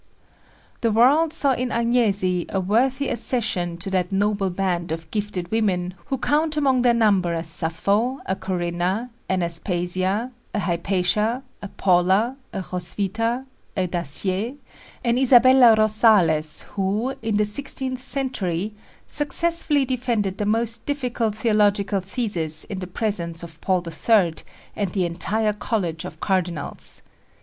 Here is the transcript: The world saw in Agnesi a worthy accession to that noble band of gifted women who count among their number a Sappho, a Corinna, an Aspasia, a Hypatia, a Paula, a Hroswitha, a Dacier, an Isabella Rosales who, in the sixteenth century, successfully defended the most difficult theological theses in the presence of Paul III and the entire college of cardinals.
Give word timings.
The 0.81 0.89
world 0.91 1.31
saw 1.31 1.51
in 1.51 1.69
Agnesi 1.69 2.47
a 2.49 2.59
worthy 2.59 3.07
accession 3.09 3.77
to 3.77 3.91
that 3.91 4.11
noble 4.11 4.49
band 4.49 4.91
of 4.91 5.11
gifted 5.11 5.51
women 5.51 5.93
who 6.07 6.17
count 6.17 6.57
among 6.57 6.81
their 6.81 6.95
number 6.95 7.35
a 7.35 7.43
Sappho, 7.43 8.17
a 8.25 8.35
Corinna, 8.35 9.11
an 9.29 9.43
Aspasia, 9.43 10.31
a 10.55 10.59
Hypatia, 10.61 11.43
a 11.61 11.67
Paula, 11.67 12.35
a 12.51 12.63
Hroswitha, 12.63 13.45
a 13.77 13.85
Dacier, 13.87 14.55
an 15.03 15.19
Isabella 15.19 15.75
Rosales 15.77 16.63
who, 16.73 17.13
in 17.21 17.37
the 17.37 17.45
sixteenth 17.45 18.01
century, 18.01 18.73
successfully 19.05 19.85
defended 19.85 20.39
the 20.39 20.47
most 20.47 20.83
difficult 20.87 21.35
theological 21.35 21.99
theses 21.99 22.63
in 22.63 22.79
the 22.79 22.87
presence 22.87 23.43
of 23.43 23.61
Paul 23.61 23.83
III 23.85 24.33
and 24.75 24.91
the 24.93 25.05
entire 25.05 25.53
college 25.53 26.05
of 26.05 26.19
cardinals. 26.19 27.03